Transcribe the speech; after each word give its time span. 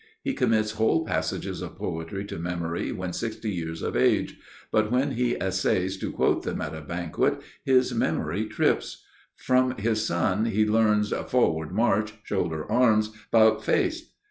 He 0.23 0.33
commits 0.33 0.71
whole 0.71 1.05
passages 1.05 1.61
of 1.61 1.75
poetry 1.77 2.25
to 2.25 2.39
memory 2.39 2.91
when 2.91 3.13
sixty 3.13 3.51
years 3.51 3.83
of 3.83 3.95
age; 3.95 4.39
but 4.71 4.91
when 4.91 5.11
he 5.11 5.35
essays 5.39 5.95
to 5.99 6.11
quote 6.11 6.41
them 6.41 6.59
at 6.59 6.73
a 6.73 6.81
banquet 6.81 7.39
his 7.63 7.93
memory 7.93 8.47
trips. 8.47 9.03
From 9.35 9.77
his 9.77 10.03
son, 10.03 10.45
he 10.45 10.65
learns 10.65 11.13
"Forward 11.27 11.71
march!" 11.71 12.13
"Shoulder 12.23 12.65
arms!" 12.65 13.11
"'Bout 13.31 13.63
face!" 13.63 14.11